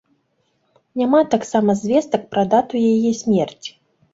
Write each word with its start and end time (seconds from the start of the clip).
Няма 1.01 1.19
таксама 1.35 1.75
звестак 1.81 2.27
пра 2.33 2.43
дату 2.55 2.85
яе 2.93 3.11
смерці. 3.21 3.71